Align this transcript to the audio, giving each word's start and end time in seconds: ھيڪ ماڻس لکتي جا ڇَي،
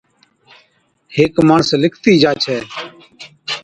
ھيڪ 1.15 1.33
ماڻس 1.47 1.69
لکتي 1.83 2.11
جا 2.21 2.31
ڇَي، 2.43 2.57